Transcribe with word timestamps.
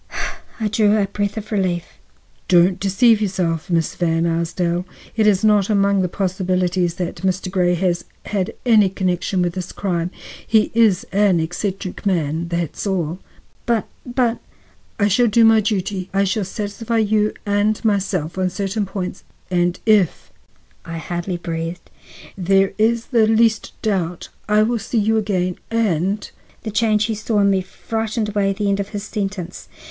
I 0.59 0.67
drew 0.67 0.97
a 0.97 1.05
breath 1.05 1.37
of 1.37 1.51
relief. 1.51 1.99
"Don't 2.47 2.79
deceive 2.79 3.21
yourself, 3.21 3.69
Miss 3.69 3.93
Van 3.93 4.25
Arsdale; 4.25 4.83
it 5.15 5.27
is 5.27 5.43
not 5.43 5.69
among 5.69 6.01
the 6.01 6.09
possibilities 6.09 6.95
that 6.95 7.17
Mr. 7.17 7.51
Grey 7.51 7.75
has 7.75 8.05
had 8.25 8.55
any 8.65 8.89
connection 8.89 9.43
with 9.43 9.53
this 9.53 9.71
crime. 9.71 10.09
He 10.47 10.71
is 10.73 11.05
an 11.11 11.39
eccentric 11.39 12.03
man, 12.03 12.47
that's 12.47 12.87
all." 12.87 13.19
"But—but—" 13.67 14.39
"I 14.99 15.07
shall 15.07 15.27
do 15.27 15.45
my 15.45 15.59
duty. 15.59 16.09
I 16.15 16.23
shall 16.23 16.45
satisfy 16.45 16.97
you 16.97 17.35
and 17.45 17.85
myself 17.85 18.39
on 18.39 18.49
certain 18.49 18.87
points, 18.87 19.23
and 19.51 19.79
if—" 19.85 20.31
I 20.83 20.97
hardly 20.97 21.37
breathed 21.37 21.91
"—there 22.35 22.73
is 22.79 23.05
the 23.11 23.27
least 23.27 23.73
doubt, 23.83 24.29
I 24.49 24.63
will 24.63 24.79
see 24.79 24.97
you 24.97 25.17
again 25.17 25.57
and—" 25.69 26.27
The 26.63 26.71
change 26.71 27.03
he 27.05 27.13
saw 27.13 27.41
in 27.41 27.51
me 27.51 27.61
frightened 27.61 28.29
away 28.29 28.51
the 28.51 28.67
end 28.67 28.79
of 28.79 28.89
his 28.89 29.03
sentence. 29.03 29.69